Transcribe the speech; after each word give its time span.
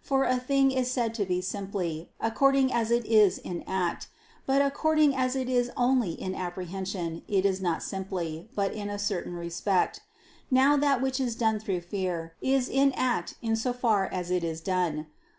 For 0.00 0.24
a 0.24 0.38
thing 0.38 0.70
is 0.70 0.90
said 0.90 1.12
to 1.16 1.26
be 1.26 1.42
simply, 1.42 2.08
according 2.18 2.72
as 2.72 2.90
it 2.90 3.04
is 3.04 3.36
in 3.36 3.62
act; 3.66 4.08
but 4.46 4.62
according 4.62 5.14
as 5.14 5.36
it 5.36 5.46
is 5.46 5.70
only 5.76 6.12
in 6.12 6.34
apprehension, 6.34 7.20
it 7.28 7.44
is 7.44 7.60
not 7.60 7.82
simply, 7.82 8.48
but 8.54 8.72
in 8.72 8.88
a 8.88 8.98
certain 8.98 9.34
respect. 9.34 10.00
Now 10.50 10.78
that 10.78 11.02
which 11.02 11.20
is 11.20 11.36
done 11.36 11.58
through 11.60 11.82
fear, 11.82 12.32
is 12.40 12.70
in 12.70 12.92
act 12.92 13.34
in 13.42 13.56
so 13.56 13.74
far 13.74 14.06
as 14.06 14.30
it 14.30 14.42
is 14.42 14.62
done. 14.62 15.06